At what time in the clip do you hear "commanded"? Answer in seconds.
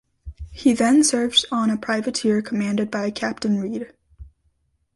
2.41-2.89